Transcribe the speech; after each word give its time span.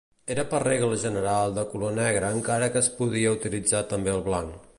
Era 0.35 0.43
per 0.53 0.61
regla 0.63 0.95
general 1.03 1.53
de 1.59 1.65
color 1.75 1.93
negre 1.99 2.33
encara 2.39 2.71
que 2.75 2.85
es 2.85 2.91
podia 3.03 3.39
utilitzar 3.39 3.85
també 3.95 4.17
el 4.19 4.27
blanc. 4.31 4.59